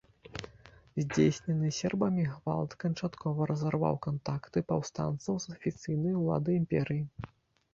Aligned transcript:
Здзейснены 1.01 1.69
сербамі 1.79 2.25
гвалт 2.31 2.71
канчаткова 2.83 3.41
разарваў 3.51 3.95
кантакты 4.07 4.65
паўстанцаў 4.73 5.33
з 5.45 5.57
афіцыйнай 5.57 6.13
уладай 6.23 6.55
імперыі. 6.63 7.03